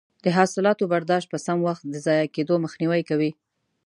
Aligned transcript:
د 0.23 0.25
حاصلاتو 0.37 0.89
برداشت 0.93 1.27
په 1.31 1.37
سم 1.45 1.57
وخت 1.67 1.83
د 1.87 1.95
ضایع 2.05 2.27
کیدو 2.35 2.55
مخنیوی 2.65 3.01
کوي. 3.09 3.31